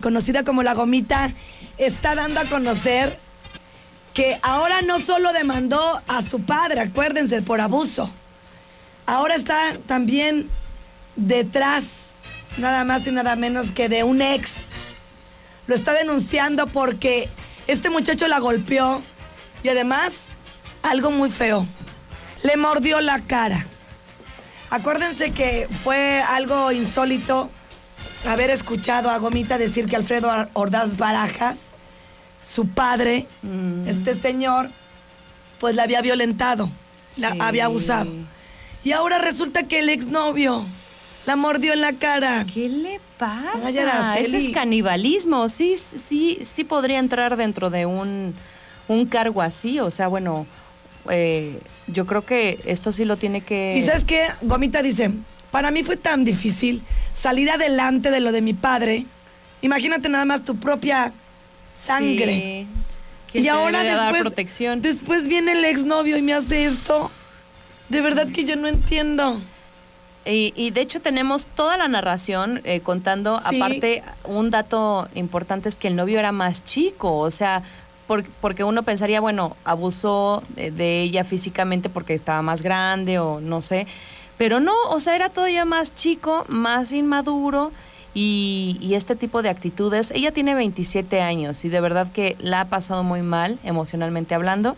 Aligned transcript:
conocida 0.00 0.44
como 0.44 0.62
La 0.62 0.74
Gomita, 0.74 1.32
está 1.76 2.14
dando 2.14 2.40
a 2.40 2.44
conocer 2.44 3.18
que 4.14 4.38
ahora 4.42 4.82
no 4.82 4.98
solo 4.98 5.32
demandó 5.32 6.02
a 6.08 6.22
su 6.22 6.40
padre, 6.42 6.80
acuérdense, 6.80 7.42
por 7.42 7.60
abuso, 7.60 8.10
ahora 9.06 9.36
está 9.36 9.76
también 9.86 10.50
detrás, 11.14 12.14
nada 12.56 12.84
más 12.84 13.06
y 13.06 13.12
nada 13.12 13.36
menos 13.36 13.70
que 13.70 13.88
de 13.88 14.04
un 14.04 14.20
ex. 14.20 14.66
Lo 15.66 15.74
está 15.74 15.92
denunciando 15.92 16.66
porque 16.66 17.28
este 17.66 17.90
muchacho 17.90 18.26
la 18.26 18.38
golpeó 18.38 19.02
y 19.62 19.68
además 19.68 20.30
algo 20.82 21.10
muy 21.10 21.30
feo. 21.30 21.66
Le 22.42 22.56
mordió 22.56 23.00
la 23.00 23.20
cara. 23.20 23.66
Acuérdense 24.70 25.30
que 25.32 25.68
fue 25.84 26.22
algo 26.22 26.72
insólito 26.72 27.50
haber 28.26 28.50
escuchado 28.50 29.10
a 29.10 29.18
Gomita 29.18 29.58
decir 29.58 29.86
que 29.86 29.96
Alfredo 29.96 30.30
Ordaz 30.54 30.96
Barajas, 30.96 31.70
su 32.40 32.68
padre, 32.68 33.26
mm. 33.42 33.88
este 33.88 34.14
señor, 34.14 34.70
pues 35.60 35.74
la 35.74 35.84
había 35.84 36.00
violentado, 36.02 36.70
la 37.18 37.34
había 37.40 37.66
abusado. 37.66 38.10
Y 38.84 38.92
ahora 38.92 39.18
resulta 39.18 39.64
que 39.64 39.80
el 39.80 39.88
exnovio 39.88 40.64
la 41.26 41.36
mordió 41.36 41.72
en 41.72 41.80
la 41.80 41.92
cara. 41.92 42.46
¿Qué 42.52 42.68
le 42.68 43.00
pasa? 43.18 44.18
Eso 44.18 44.36
es 44.36 44.50
canibalismo. 44.50 45.48
Sí, 45.48 45.76
sí, 45.76 46.38
sí 46.42 46.64
podría 46.64 46.98
entrar 46.98 47.36
dentro 47.36 47.70
de 47.70 47.86
un, 47.86 48.34
un 48.86 49.06
cargo 49.06 49.42
así. 49.42 49.80
O 49.80 49.90
sea, 49.90 50.08
bueno, 50.08 50.46
eh, 51.10 51.60
yo 51.86 52.06
creo 52.06 52.24
que 52.24 52.60
esto 52.64 52.92
sí 52.92 53.04
lo 53.04 53.16
tiene 53.16 53.42
que... 53.42 53.74
¿Y 53.76 53.82
sabes 53.82 54.04
qué? 54.04 54.28
Gomita 54.42 54.80
dice, 54.80 55.10
para 55.50 55.70
mí 55.70 55.82
fue 55.82 55.96
tan 55.96 56.24
difícil 56.24 56.82
salir 57.12 57.50
adelante 57.50 58.10
de 58.10 58.20
lo 58.20 58.32
de 58.32 58.42
mi 58.42 58.54
padre. 58.54 59.06
Imagínate 59.62 60.08
nada 60.08 60.24
más 60.24 60.44
tu 60.44 60.56
propia 60.56 61.12
sangre. 61.72 62.66
y 63.32 63.48
ahora 63.48 63.82
después, 63.82 64.22
protección. 64.22 64.82
después 64.82 65.26
viene 65.26 65.52
el 65.52 65.64
exnovio 65.64 66.16
y 66.16 66.22
me 66.22 66.34
hace 66.34 66.64
esto. 66.64 67.10
De 67.88 68.00
verdad 68.00 68.28
que 68.28 68.44
yo 68.44 68.56
no 68.56 68.68
entiendo. 68.68 69.40
Y, 70.30 70.72
de 70.72 70.82
hecho 70.82 71.00
tenemos 71.00 71.46
toda 71.46 71.78
la 71.78 71.88
narración 71.88 72.60
eh, 72.64 72.80
contando, 72.80 73.36
aparte, 73.36 74.02
un 74.24 74.50
dato 74.50 75.08
importante 75.14 75.70
es 75.70 75.76
que 75.76 75.88
el 75.88 75.96
novio 75.96 76.18
era 76.18 76.32
más 76.32 76.64
chico, 76.64 77.16
o 77.16 77.30
sea, 77.30 77.62
porque 78.40 78.64
uno 78.64 78.82
pensaría, 78.82 79.20
bueno, 79.20 79.56
abusó 79.64 80.42
de, 80.56 81.02
ella 81.02 81.24
físicamente 81.24 81.88
porque 81.88 82.14
estaba 82.14 82.42
más 82.42 82.62
grande 82.62 83.18
o 83.18 83.40
no 83.40 83.62
sé, 83.62 83.86
pero 84.38 84.60
no, 84.60 84.74
o 84.90 85.00
sea, 85.00 85.16
era 85.16 85.28
todavía 85.28 85.64
más 85.64 85.94
chico, 85.94 86.44
más 86.48 86.92
inmaduro. 86.92 87.72
Y, 88.14 88.78
y, 88.80 88.94
este 88.94 89.14
tipo 89.14 89.42
de 89.42 89.48
actitudes. 89.48 90.10
Ella 90.12 90.32
tiene 90.32 90.54
27 90.54 91.20
años 91.20 91.64
y 91.64 91.68
de 91.68 91.80
verdad 91.80 92.10
que 92.10 92.36
la 92.40 92.62
ha 92.62 92.64
pasado 92.64 93.04
muy 93.04 93.22
mal, 93.22 93.60
emocionalmente 93.62 94.34
hablando. 94.34 94.76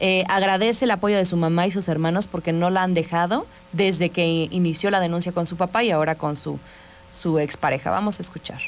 Eh, 0.00 0.24
agradece 0.28 0.86
el 0.86 0.90
apoyo 0.90 1.16
de 1.16 1.24
su 1.24 1.36
mamá 1.36 1.66
y 1.66 1.70
sus 1.70 1.88
hermanos 1.88 2.26
porque 2.26 2.52
no 2.52 2.68
la 2.70 2.82
han 2.82 2.94
dejado 2.94 3.46
desde 3.72 4.10
que 4.10 4.48
inició 4.50 4.90
la 4.90 4.98
denuncia 4.98 5.32
con 5.32 5.46
su 5.46 5.56
papá 5.56 5.84
y 5.84 5.92
ahora 5.92 6.16
con 6.16 6.36
su, 6.36 6.58
su 7.12 7.38
expareja. 7.38 7.90
Vamos 7.90 8.18
a 8.18 8.22
escuchar. 8.22 8.60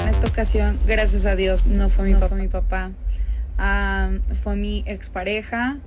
En 0.00 0.08
esta 0.08 0.26
ocasión, 0.26 0.78
gracias 0.86 1.24
a 1.24 1.34
Dios, 1.34 1.64
no 1.64 1.88
fue 1.88 2.04
mi 2.04 2.14
papá, 2.14 2.34
mi 2.34 2.48
papá. 2.48 2.90
Fue 4.42 4.56
mi 4.56 4.84
expareja, 4.86 5.78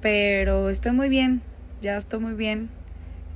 pero 0.00 0.70
estoy 0.70 0.92
muy 0.92 1.08
bien, 1.08 1.42
ya 1.80 1.96
estoy 1.96 2.20
muy 2.20 2.34
bien. 2.34 2.70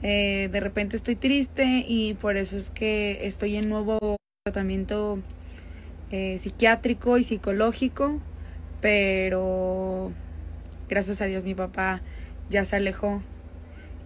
Eh, 0.02 0.48
de 0.52 0.60
repente 0.60 0.96
estoy 0.96 1.16
triste 1.16 1.84
y 1.86 2.14
por 2.14 2.36
eso 2.36 2.56
es 2.56 2.70
que 2.70 3.26
estoy 3.26 3.56
en 3.56 3.68
nuevo 3.68 4.16
tratamiento 4.44 5.18
eh, 6.10 6.38
psiquiátrico 6.38 7.18
y 7.18 7.24
psicológico, 7.24 8.20
pero 8.80 10.12
gracias 10.88 11.20
a 11.20 11.26
Dios 11.26 11.44
mi 11.44 11.54
papá 11.54 12.00
ya 12.50 12.64
se 12.64 12.76
alejó. 12.76 13.22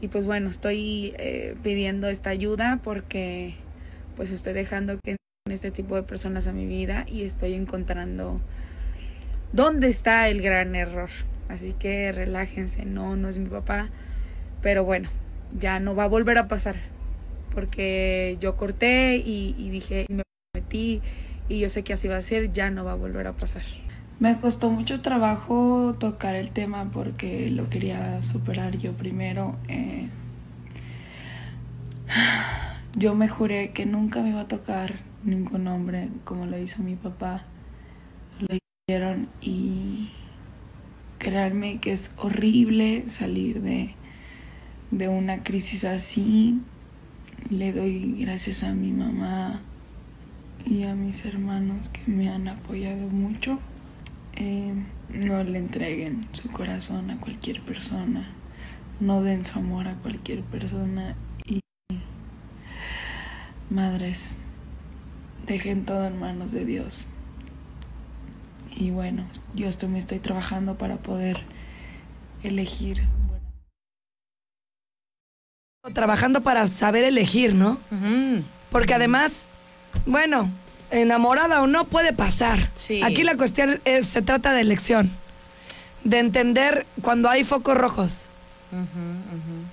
Y 0.01 0.09
pues 0.09 0.25
bueno, 0.25 0.49
estoy 0.49 1.15
eh, 1.19 1.57
pidiendo 1.63 2.09
esta 2.09 2.31
ayuda 2.31 2.81
porque 2.83 3.55
pues 4.17 4.31
estoy 4.31 4.55
dejando 4.55 4.99
que 5.05 5.17
este 5.51 5.71
tipo 5.71 5.97
de 5.97 6.03
personas 6.03 6.47
a 6.47 6.53
mi 6.53 6.67
vida 6.67 7.05
y 7.09 7.23
estoy 7.23 7.55
encontrando 7.55 8.41
dónde 9.53 9.89
está 9.89 10.29
el 10.29 10.43
gran 10.43 10.75
error. 10.75 11.11
Así 11.49 11.75
que 11.79 12.13
relájense, 12.13 12.85
no, 12.85 13.17
no 13.17 13.29
es 13.29 13.39
mi 13.39 13.49
papá, 13.49 13.89
pero 14.63 14.85
bueno, 14.85 15.09
ya 15.59 15.81
no 15.81 15.95
va 15.95 16.05
a 16.05 16.09
volver 16.09 16.39
a 16.39 16.47
pasar 16.47 16.77
porque 17.55 18.39
yo 18.41 18.57
corté 18.57 19.17
y, 19.17 19.69
dije, 19.71 20.07
y 20.09 20.15
me 20.15 20.23
metí 20.55 21.03
y 21.49 21.59
yo 21.59 21.69
sé 21.69 21.83
que 21.83 21.93
así 21.93 22.09
va 22.09 22.17
a 22.17 22.23
ser, 22.23 22.53
ya 22.53 22.71
no 22.71 22.85
va 22.85 22.93
a 22.93 22.97
volver 22.97 23.27
a 23.27 23.33
pasar. 23.33 23.63
Me 24.19 24.39
costó 24.39 24.71
mucho 24.71 25.01
trabajo 25.01 25.97
tocar 25.99 26.37
el 26.37 26.51
tema 26.51 26.91
porque 26.93 27.51
lo 27.51 27.69
quería 27.71 28.23
superar 28.23 28.77
yo 28.77 28.93
primero. 28.93 29.57
Eh, 29.69 30.09
yo 32.97 33.15
me 33.15 33.29
juré 33.29 33.71
que 33.71 33.87
nunca 33.87 34.23
me 34.23 34.31
iba 34.31 34.43
a 34.43 34.49
tocar 34.49 34.95
ningún 35.25 35.67
hombre 35.67 36.09
como 36.25 36.47
lo 36.47 36.59
hizo 36.59 36.83
mi 36.83 36.97
papá. 36.97 37.45
Y 39.41 40.11
creerme 41.19 41.79
que 41.79 41.93
es 41.93 42.11
horrible 42.17 43.05
salir 43.09 43.63
de, 43.63 43.95
de 44.91 45.09
una 45.09 45.45
crisis 45.45 45.85
así. 45.85 46.61
Le 47.51 47.73
doy 47.73 48.17
gracias 48.19 48.65
a 48.65 48.75
mi 48.75 48.91
mamá 48.91 49.61
y 50.67 50.85
a 50.85 50.95
mis 50.95 51.25
hermanos 51.25 51.89
que 51.89 52.11
me 52.11 52.31
han 52.31 52.49
apoyado 52.49 53.09
mucho. 53.09 53.61
Eh, 54.35 54.75
no 55.09 55.43
le 55.45 55.59
entreguen 55.59 56.27
su 56.33 56.51
corazón 56.51 57.11
a 57.11 57.21
cualquier 57.21 57.61
persona, 57.61 58.29
no 58.99 59.23
den 59.23 59.45
su 59.45 59.59
amor 59.59 59.89
a 59.89 59.95
cualquier 59.95 60.43
persona 60.43 61.15
y 61.45 61.61
madres, 63.69 64.39
dejen 65.47 65.85
todo 65.85 66.07
en 66.07 66.19
manos 66.19 66.53
de 66.53 66.65
Dios. 66.65 67.13
Y 68.81 68.91
bueno, 68.91 69.29
yo 69.55 69.69
estoy, 69.69 69.91
me 69.91 69.99
estoy 69.99 70.19
trabajando 70.21 70.79
para 70.79 70.97
poder 70.97 71.43
elegir. 72.43 73.07
Trabajando 75.93 76.43
para 76.43 76.67
saber 76.67 77.05
elegir, 77.05 77.55
¿no? 77.55 77.79
Porque 78.71 78.95
además 78.95 79.49
bueno, 80.07 80.51
enamorada 80.91 81.63
o 81.63 81.67
no 81.67 81.85
puede 81.85 82.13
pasar. 82.13 82.71
Aquí 83.05 83.23
la 83.23 83.37
cuestión 83.37 83.81
es, 83.85 84.07
se 84.07 84.23
trata 84.23 84.53
de 84.53 84.63
elección, 84.63 85.11
de 86.05 86.19
entender 86.19 86.87
cuando 87.03 87.29
hay 87.29 87.45
focos 87.45 87.77
rojos. 87.77 88.29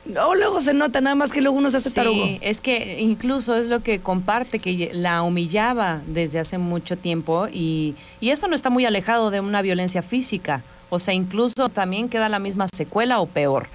No, 0.06 0.36
luego 0.36 0.60
se 0.62 0.74
nota, 0.74 1.02
nada 1.02 1.16
más 1.16 1.32
que 1.32 1.42
luego 1.42 1.58
uno 1.58 1.70
se 1.70 1.78
hace 1.78 1.90
sí, 1.90 2.40
Es 2.42 2.62
que 2.62 3.00
incluso 3.00 3.56
es 3.56 3.68
lo 3.68 3.82
que 3.82 4.00
comparte, 4.00 4.60
que 4.60 4.92
la 4.94 5.22
humillaba 5.22 6.02
desde 6.08 6.40
hace 6.40 6.58
mucho 6.58 6.98
tiempo 6.98 7.48
y, 7.52 7.96
y 8.20 8.30
eso 8.30 8.48
no 8.48 8.56
está 8.56 8.70
muy 8.70 8.86
alejado 8.86 9.30
de 9.30 9.40
una 9.40 9.62
violencia 9.62 10.02
física. 10.02 10.64
O 10.90 11.00
sea, 11.00 11.14
incluso 11.14 11.70
también 11.70 12.10
queda 12.10 12.30
la 12.30 12.40
misma 12.40 12.68
secuela 12.74 13.20
o 13.20 13.28
peor. 13.28 13.68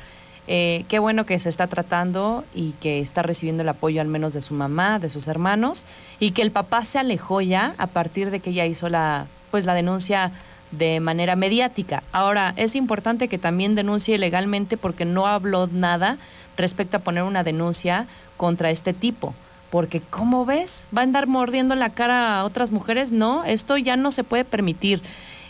Eh, 0.49 0.85
qué 0.89 0.99
bueno 0.99 1.25
que 1.25 1.39
se 1.39 1.49
está 1.49 1.69
tratando 1.69 2.45
y 2.53 2.73
que 2.81 2.99
está 2.99 3.23
recibiendo 3.23 3.63
el 3.63 3.69
apoyo 3.69 4.01
al 4.01 4.09
menos 4.09 4.35
de 4.35 4.41
su 4.41 4.55
mamá, 4.55 4.99
de 4.99 5.09
sus 5.09 5.29
hermanos, 5.29 5.87
y 6.19 6.33
que 6.33 6.43
el 6.43 6.51
papá 6.51 6.85
se 6.85 6.99
alejó 6.99 7.41
ya 7.41 7.75
a 7.79 7.87
partir 7.87 8.31
de 8.31 8.41
que 8.41 8.51
ella 8.51 8.67
hizo 8.67 8.89
la, 8.89 9.27
pues, 9.53 9.67
la 9.67 9.75
denuncia 9.75 10.33
de 10.73 11.01
manera 11.01 11.37
mediática. 11.37 12.03
Ahora, 12.13 12.53
es 12.57 12.75
importante 12.75 13.29
que 13.29 13.39
también 13.39 13.75
denuncie 13.75 14.19
legalmente 14.19 14.77
porque 14.77 15.05
no 15.05 15.27
habló 15.27 15.69
nada 15.69 16.19
respecto 16.57 16.97
a 16.97 17.01
poner 17.01 17.23
una 17.23 17.45
denuncia 17.45 18.07
contra 18.37 18.71
este 18.71 18.93
tipo. 18.93 19.35
Porque, 19.71 20.01
¿cómo 20.01 20.45
ves? 20.45 20.89
¿Va 20.95 21.01
a 21.01 21.05
andar 21.05 21.27
mordiendo 21.27 21.75
la 21.75 21.91
cara 21.91 22.39
a 22.39 22.45
otras 22.45 22.73
mujeres? 22.73 23.13
No, 23.13 23.45
esto 23.45 23.77
ya 23.77 23.97
no 23.97 24.11
se 24.11 24.25
puede 24.25 24.45
permitir, 24.45 25.03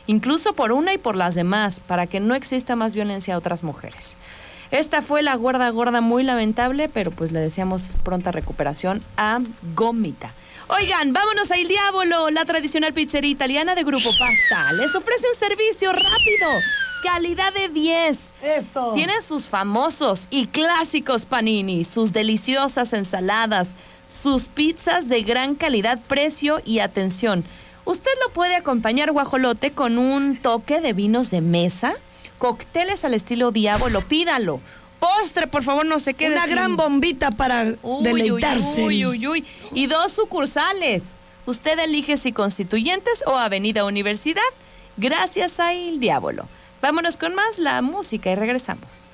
incluso 0.06 0.52
por 0.52 0.70
una 0.70 0.92
y 0.94 0.98
por 0.98 1.16
las 1.16 1.34
demás, 1.34 1.80
para 1.80 2.06
que 2.06 2.20
no 2.20 2.34
exista 2.34 2.76
más 2.76 2.94
violencia 2.94 3.34
a 3.34 3.38
otras 3.38 3.64
mujeres. 3.64 4.16
Esta 4.70 5.02
fue 5.02 5.22
la 5.22 5.34
guarda 5.34 5.68
gorda 5.70 6.00
muy 6.00 6.22
lamentable, 6.22 6.88
pero 6.88 7.10
pues 7.10 7.32
le 7.32 7.40
deseamos 7.40 7.94
pronta 8.04 8.30
recuperación 8.30 9.02
a 9.16 9.40
Gomita. 9.74 10.32
Oigan, 10.74 11.12
vámonos 11.12 11.50
a 11.50 11.58
Il 11.58 11.68
Diavolo, 11.68 12.30
la 12.30 12.46
tradicional 12.46 12.94
pizzería 12.94 13.30
italiana 13.30 13.74
de 13.74 13.84
Grupo 13.84 14.08
Pasta. 14.18 14.72
Les 14.72 14.94
ofrece 14.94 15.26
un 15.28 15.38
servicio 15.38 15.92
rápido, 15.92 16.48
calidad 17.02 17.52
de 17.52 17.68
10. 17.68 18.32
Eso. 18.40 18.92
Tiene 18.94 19.20
sus 19.20 19.48
famosos 19.48 20.28
y 20.30 20.46
clásicos 20.46 21.26
panini, 21.26 21.84
sus 21.84 22.14
deliciosas 22.14 22.94
ensaladas, 22.94 23.76
sus 24.06 24.48
pizzas 24.48 25.10
de 25.10 25.22
gran 25.22 25.56
calidad, 25.56 26.00
precio 26.08 26.62
y 26.64 26.78
atención. 26.78 27.44
Usted 27.84 28.12
lo 28.24 28.32
puede 28.32 28.56
acompañar 28.56 29.12
guajolote 29.12 29.72
con 29.72 29.98
un 29.98 30.38
toque 30.38 30.80
de 30.80 30.94
vinos 30.94 31.30
de 31.30 31.42
mesa 31.42 31.96
Cócteles 32.42 33.04
al 33.04 33.14
estilo 33.14 33.52
Diablo, 33.52 34.00
pídalo. 34.00 34.60
Postre, 35.02 35.46
por 35.48 35.62
favor, 35.64 35.84
no 35.84 35.98
se 35.98 36.14
quede 36.14 36.32
Una 36.32 36.44
sin- 36.46 36.54
gran 36.54 36.76
bombita 36.76 37.30
para 37.32 37.74
Uy, 37.82 38.04
deleitarse. 38.04 38.84
Uy, 38.84 39.04
uy, 39.06 39.26
uy. 39.26 39.46
Y 39.72 39.86
dos 39.86 40.12
sucursales. 40.12 41.18
Usted 41.44 41.78
elige 41.80 42.16
si 42.16 42.32
Constituyentes 42.32 43.24
o 43.26 43.36
Avenida 43.36 43.84
Universidad, 43.84 44.42
gracias 44.96 45.58
a 45.58 45.74
Il 45.74 45.98
Diablo. 45.98 46.46
Vámonos 46.80 47.16
con 47.16 47.34
más 47.34 47.58
la 47.58 47.82
música 47.82 48.30
y 48.30 48.34
regresamos. 48.36 49.06